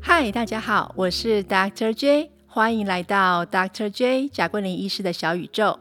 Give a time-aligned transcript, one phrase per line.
[0.00, 1.92] 嗨，大家好，我是 Dr.
[1.94, 3.88] J，欢迎来到 Dr.
[3.88, 5.78] J 贾桂林医师的小宇宙。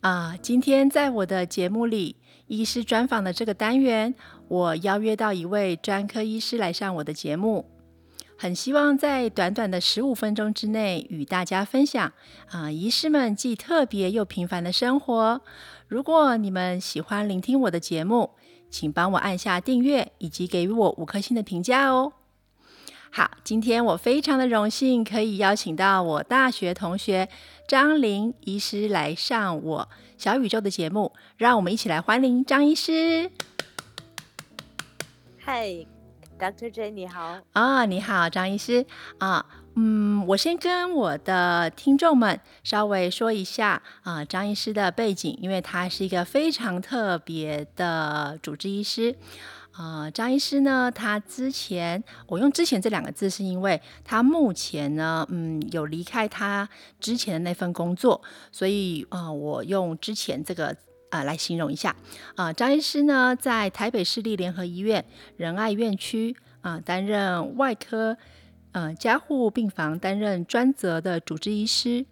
[0.00, 2.16] 啊，今天在我的节目里，
[2.46, 4.14] 医师专访的这个单元，
[4.48, 7.66] 我邀约到一位专科医师来上我的节目，
[8.38, 12.12] 很希望在短短的十五分钟之内与大家分享
[12.50, 15.40] 啊，医师们既特别又平凡的生活。
[15.88, 18.30] 如果你们喜欢聆听我的节目，
[18.76, 22.12] 请帮我按下订阅，以及给予我五颗星的评价哦。
[23.10, 27.26] 好，今天我非常的荣幸可以邀请到我大学同学
[27.66, 33.30] 张林医师来上我小宇宙的节目，让我们一起来欢迎张医师。
[35.38, 35.70] 嗨
[36.38, 36.70] ，Dr.
[36.70, 37.38] J，你好。
[37.52, 38.84] 啊，你好，张医师
[39.16, 39.46] 啊。
[39.78, 49.14] 嗯，我先跟我的听众们稍微说一下啊，张医师的背景，因为他是一个非常特别的主治医师。
[49.72, 50.90] 啊，张医师呢？
[50.90, 56.66] 他之前我用“之前”这两个字，是因为他目前呢，嗯，有离开他
[56.98, 60.74] 之前的那份工作，所以啊，我用“之前”这个
[61.10, 61.94] 啊来形容一下。
[62.36, 65.04] 啊，张医师呢，在台北市立联合医院
[65.36, 68.16] 仁爱院区啊担任外科
[68.76, 72.04] 呃加护病房担任专责的主治医师。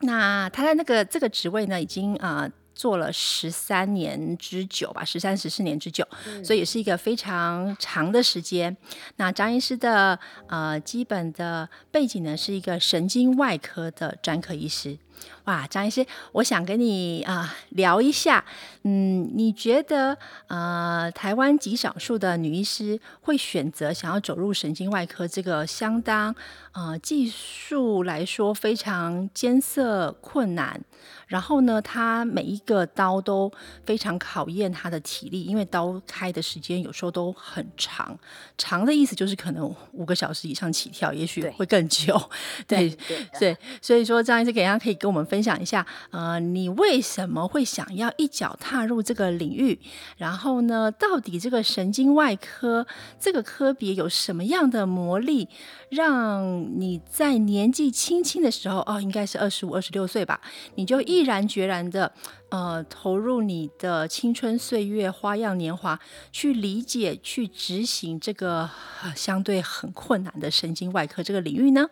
[0.00, 2.50] 那他在那个这个职位呢，已经啊。
[2.78, 6.06] 做了十三年之久吧，十三十四年之久，
[6.44, 8.76] 所以也是一个非常长的时间。
[9.16, 10.16] 那张医师的
[10.46, 14.96] 呃基本的背景呢，是一个神经外科的专科医师。
[15.44, 18.44] 哇，张医师，我想跟你啊聊一下，
[18.82, 20.16] 嗯，你觉得
[20.48, 26.34] 呃台湾极少数的女医师会选择想要走入神经外科这个相当
[26.72, 30.80] 呃技术来说非常艰涩困难。
[31.28, 33.52] 然后呢，她每一个刀都
[33.84, 38.18] 非常考验她的体力，因为刀开的时间有时候都很长。
[38.56, 42.18] 长的意思就是可能五个小时以上起跳，也许会更久。
[42.66, 42.88] 对
[43.38, 49.80] 对，所以说张医师给大家可以跟我们分享一下，呃，你为什么会想要一脚踏入这个领域？
[50.18, 52.86] 然后呢，到底这个神经外科
[53.18, 55.48] 这个科别有什么样的魔力，
[55.88, 60.40] 让你在年纪轻轻的时候，哦，应该是二十五、二十六岁吧，
[60.74, 62.12] 你就毅然决然的，
[62.50, 65.98] 呃，投入你的青春岁月、花样年华，
[66.30, 68.68] 去理解、去执行这个
[69.16, 71.88] 相对很困难的神经外科这个领域呢？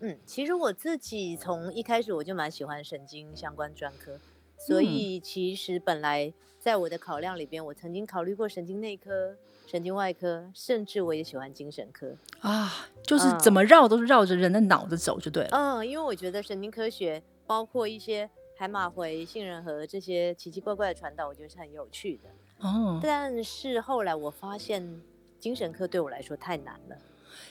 [0.00, 4.18] 嗯，其实我自己从一开始我就蛮喜欢神经相关专科，
[4.56, 15.50] 所以其实本来在我的考量里边，我曾经考虑过神经内科、神经外科，甚至我也喜欢精神科啊，就是怎么绕都是绕着人的脑子走就对了。
[15.52, 17.22] 嗯，因为我觉得神经科学。
[17.48, 22.28] 包括一些海马回、杏仁核这些奇奇怪怪的传导，我觉得是很有趣的。
[22.58, 25.00] 哦，但是后来我发现
[25.40, 26.96] 精神科对我来说太难了。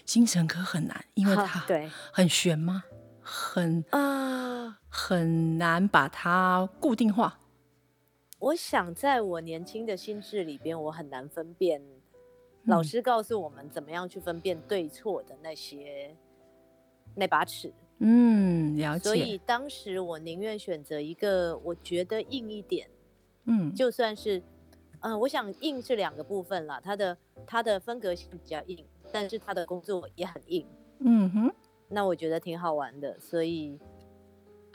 [0.05, 2.83] 精神科很难，因为它对很悬吗？
[3.21, 7.39] 很啊，很难把它固定化。
[8.39, 11.81] 我想在我年轻的心智里边，我很难分辨
[12.65, 16.15] 老师告诉我们怎么样去分辨对错的那些
[17.15, 17.73] 那把尺。
[17.99, 19.03] 嗯，了解。
[19.03, 22.87] 所以当时我宁愿选择一个我觉得硬一点，
[23.45, 24.41] 嗯，就算是，
[24.99, 27.17] 嗯，我想硬是两个部分啦，它的
[27.47, 30.65] 它的分隔性比较硬，但是他的工作也很硬，
[30.99, 31.51] 嗯哼。
[31.89, 33.79] 那我觉得挺好玩的，所以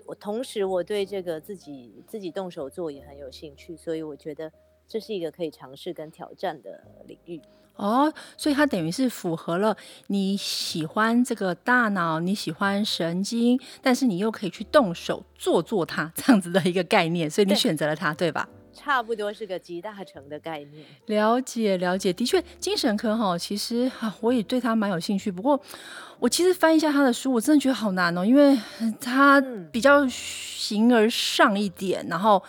[0.06, 4.50] 我同时我对这个自己自己动手做也很有兴趣，所以我觉得
[4.88, 7.40] 这是一个可以尝试跟挑战的领域。
[7.76, 9.76] 哦，所以它等于是符合了
[10.08, 18.48] 你喜欢这个大脑，你喜欢神经，但是你又可以去动手做做它这样子的一个概念，所以你选择了它，对吧？
[18.72, 20.84] 差不多是个集大成的概念。
[21.06, 23.90] 了解了解，的确，精神科哈，其实
[24.20, 25.30] 我也对他蛮有兴趣。
[25.30, 25.60] 不过
[26.18, 28.58] 我其实翻一下他的书，我真的觉得好难哦，因为
[29.00, 29.40] 他
[29.70, 32.42] 比较形而上一点，然后，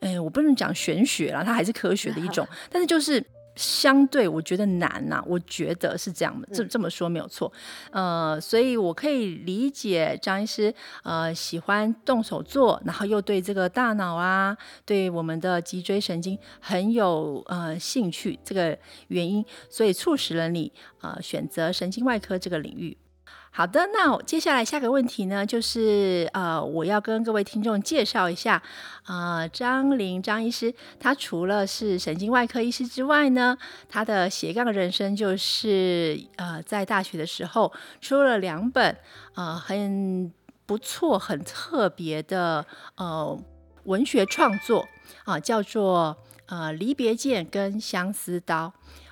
[0.00, 3.24] 哎，我不能讲玄学啦，它还是科学的一种， 但是就是。
[3.58, 7.52] 相对我觉得难呐，我觉得是这样的，这这么说没有错，
[7.90, 10.72] 呃，所以我可以理解张医师
[11.02, 14.56] 呃喜欢动手做，然后又对这个大脑啊，
[14.86, 18.78] 对我们的脊椎神经很有呃兴趣这个
[19.08, 22.96] 原因，所以促使了你呃选择神经外科这个领域。
[23.50, 28.62] 好的，那接下来下个问题呢，就是呃，我要跟各位听众介绍一下，
[29.06, 33.58] 呃，张林张医师，他除了是神经外科医师之外呢，
[33.88, 38.96] 他的斜杠人生就是呃，在大学的时候出了两本
[39.34, 40.32] 呃很
[40.64, 42.64] 不错、很特别的
[42.94, 43.36] 呃
[43.84, 44.86] 文学创作
[45.24, 46.16] 啊，叫做
[46.46, 48.66] 呃《离别剑》跟《相思刀》。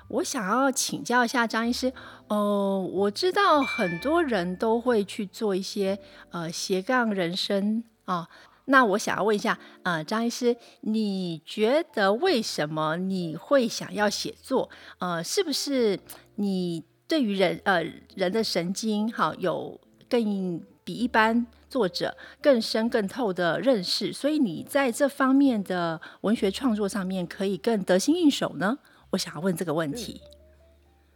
[0.09, 1.91] 我想要请教一下张医师，
[2.27, 5.99] 呃，我知道很多人都会去做一些
[6.31, 8.29] 呃斜杠人生啊，
[8.65, 14.69] 那我想要问一下，呃，张医师，你觉得为什么你会想要写作？
[14.99, 15.99] 呃，是不是
[16.35, 17.83] 你对于人呃
[18.15, 28.79] 人的神经好有更比一般作者更深更透的认识，所以你在这方面的文学创作上面可以更得心应手呢？
[29.17, 30.21] 我想要问这个问题。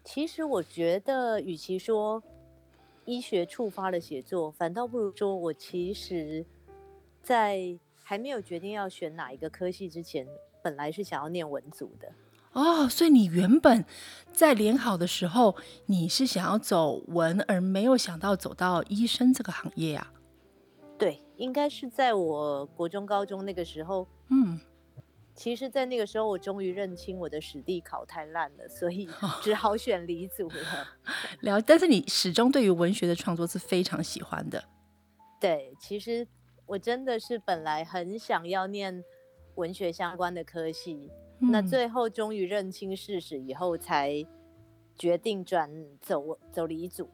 [0.04, 2.24] 其实我觉得，与其说
[3.06, 6.44] 医学触发了写作，反倒不如说我其实，
[7.22, 10.28] 在还没有决定要选哪一个科系之前，
[10.64, 12.12] 本来是想要念文组的。
[12.54, 13.86] 哦，所以你原本
[14.34, 15.56] 在联考的时候，
[15.86, 20.12] 你是想要走文，而没有想到走到医生这个行业啊？
[20.98, 24.08] 对，应该是在我国中、高中那个时候。
[24.32, 24.60] 嗯。
[25.42, 29.10] 其实，在那个时候，我终于认清我的史地考太烂了，所以
[29.42, 30.88] 只好选理组了。
[31.42, 34.64] 了，但是你始终对于文学的创作是非常喜欢的。
[35.40, 36.28] 对，其实
[36.68, 39.04] 我真的是本来很想要念
[39.56, 41.10] 文学相关的科系，
[41.40, 44.24] 那最后终于认清事实以后，才
[44.96, 45.68] 决定转
[46.00, 47.10] 走走理组。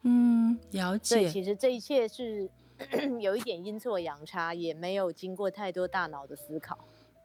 [0.00, 1.16] 嗯，了解。
[1.16, 2.48] 对，其实这一切是
[3.20, 6.78] 有一点阴错阳差，也没有经过太多大脑的思考。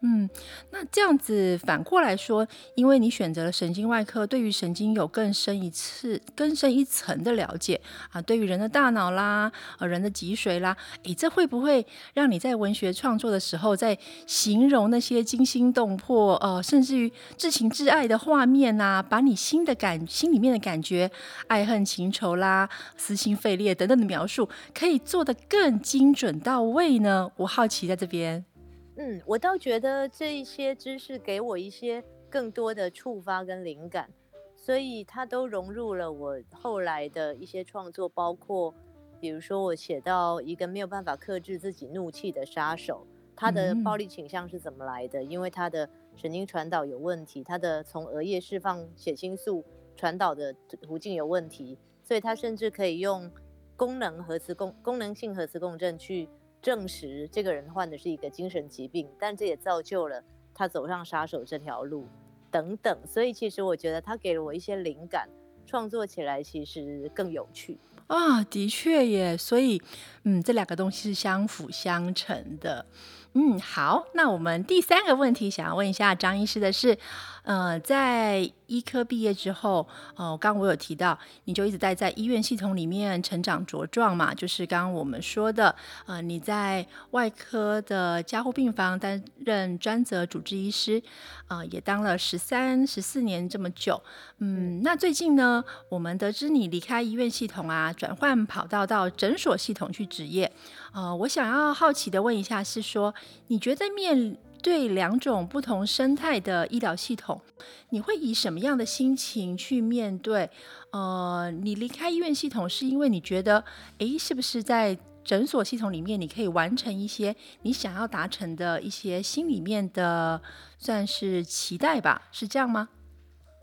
[0.04, 0.28] 嗯，
[0.72, 13.96] 那这样子反过来说，因为你选择了神经外科，对于神经有更深一次、更深一层的了解啊，对于人的大脑啦、呃人的脊髓啦，诶，这会不会让你在文学创作的时候，在
[14.26, 21.12] 形容那些惊心动魄、呃甚至于至情至爱的画面呐，把你心的感、心里面的感觉、
[21.46, 22.68] 爱恨情仇啦、
[22.98, 27.30] 撕心肺裂等等的描述，可以做得更精准到位呢？
[27.36, 28.51] 我好奇在这边。
[28.98, 34.10] 嗯，我倒觉得这一些知识给我一些更多的触发跟灵感，
[34.56, 38.74] 所以它都融入了我后来的一些创作，包括
[39.20, 45.24] 比如说我写到一个没有办法克制自己怒气的杀手，他的暴力倾向是怎么来的？
[45.24, 49.64] 因为他的神经传导有问题，他的从额叶释放血清素
[49.96, 53.32] 传导的途径有问题，所以他甚至可以用
[53.78, 56.28] 功能核磁共功能性核磁共振去。
[56.62, 60.24] 证实这个人患的是一个精神疾病，但这也造就了
[60.54, 62.06] 他走上杀手这条路，
[62.52, 62.98] 等等。
[63.08, 65.28] 所以其实我觉得他给了我一些灵感，
[65.66, 68.44] 创作起来其实更有趣啊。
[68.44, 69.82] 的确耶，所以
[70.24, 72.86] 嗯，这两个东西是相辅相成的。
[73.34, 76.98] 嗯，好，那我们第三个问题想要问一下张医师的是。
[77.44, 85.76] 呃，在医科毕业之后，呃，刚刚我有提到，你就一直待在医院系统里面成长茁壮嘛，就是刚刚我们说的，
[86.06, 91.02] 呃，你在外科的加护病房担任专责主治医师，
[91.48, 94.00] 啊，也当了十三、十四年这么久，
[94.38, 100.52] 嗯，那最近呢，我们得知你离开医院系统啊，转换跑道到诊所系统去执业，
[100.94, 103.12] 呃，我想要好奇的问一下，是说
[103.48, 104.38] 你觉得面？
[104.64, 107.42] 对两种不同生态的医疗系统，
[107.90, 110.48] 你会以什么样的心情去面对？
[110.92, 113.66] 呃，你离开医院系统是因为你觉得，
[113.98, 120.40] 诶，是不是在诊所系统里面你可以完成一些你想要达成的一些心里面的
[120.78, 122.28] 算是期待吧？
[122.32, 122.90] 是这样吗？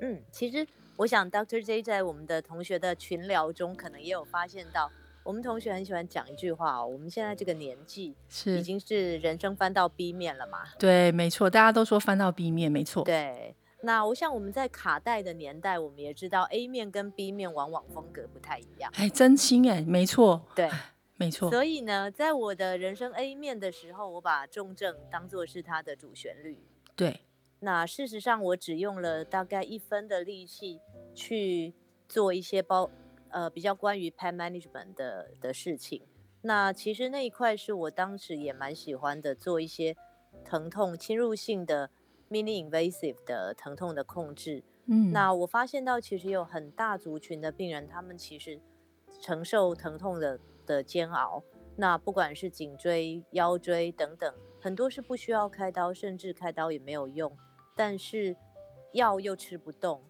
[0.00, 0.66] 嗯，其实
[0.96, 4.90] 我想，Doctor J 在我们的同学的群聊中，可能也有发现到。
[5.28, 10.61] 我们同学很喜欢讲一句话哦，我们现在这个年纪是已经是人生翻到 B 面了嘛？
[10.78, 13.04] 对，没错，大家都说翻到 B 面，没错。
[13.04, 18.90] 对，那我想我们在卡带的年代，我们也知道 A 面跟 B 面往往风格不太一样。
[18.94, 20.70] 哎，真心哎，没错，对，
[21.16, 21.50] 没错。
[21.50, 26.58] 所以呢，在我的人生 A 面的时候，我把重症当做是它的主旋律。
[26.97, 27.20] 对，
[27.61, 30.80] 那事实上我只用了大概一分的力气
[31.14, 31.75] 去
[32.08, 32.90] 做一些包。
[33.30, 36.02] 呃，比较关于 pain management 的的事情，
[36.42, 39.97] 那其实那一块是我当时也蛮喜欢的，做一些
[40.44, 41.90] 疼痛侵入性的
[42.30, 44.62] mini invasive 的疼痛的控制。
[44.87, 48.61] 嗯，那我发现到其实有很大族群的病人，他们其实
[49.20, 51.42] 承受疼痛的的煎熬。
[51.76, 57.37] 那不管是颈椎、腰椎等等，很多是不需要开刀，甚至开刀也没有用，
[57.76, 58.35] 但是
[58.92, 60.02] 药又吃不动。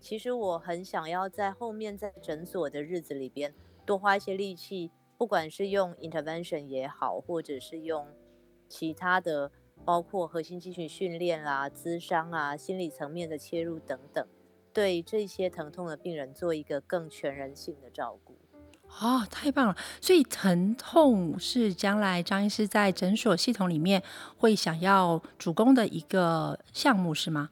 [0.00, 3.52] 其实我很想要在后面在诊所的日子里边
[3.84, 8.06] 多花一些力气，不管是用 intervention 也好，或者是用
[8.68, 9.50] 其他的，
[9.84, 14.26] 包括核心肌群训练啦、咨商啊、心理层面的切入等等，
[14.72, 18.36] 对这些疼痛的病人做一个更全人性的照顾。
[19.00, 19.76] 哦，太棒了！
[20.00, 24.00] 所以疼痛是将来张医师在诊所系统里面
[24.36, 27.50] 会想要主攻的一个项目，是吗？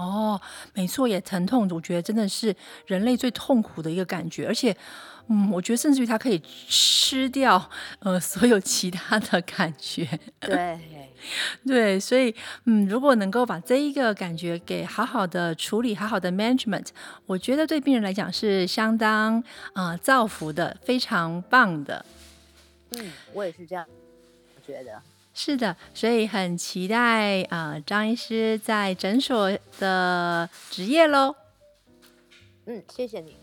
[0.00, 0.40] 哦，
[0.72, 2.54] 没错，也疼痛，我觉得真的是
[2.86, 4.74] 人类最痛苦的一个感觉，而且，
[5.28, 10.08] 嗯，我觉得甚至于它可以吃掉呃所有其他的感觉。
[10.40, 10.80] 对，
[11.66, 16.86] 对，所以，嗯，如果能够把这一个感觉给好好的处理，好好的 management，
[17.26, 19.42] 我觉得对病人来讲是相当
[19.74, 22.04] 啊造福的，非常棒的。
[22.92, 23.84] 嗯，我也是这样
[24.66, 25.02] 觉得。
[25.42, 31.34] 是的，所以很期待啊，张医师在诊所的职业喽。
[32.66, 33.34] 嗯，谢谢你。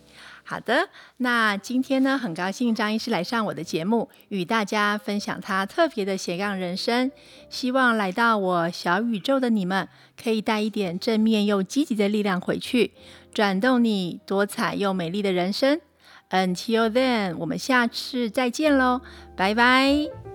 [0.43, 7.11] 好的，那今天呢，很高兴张医师来上我的节目，与大家分享他特别的斜杠人生。
[7.49, 9.89] 希望来到我小宇宙的你们，
[10.21, 12.91] 可以带一点正面又积极的力量回去，
[13.33, 15.81] 转动你多彩又美丽的人生。
[16.29, 19.01] Until then，我们下次再见喽，
[19.35, 20.26] 拜拜。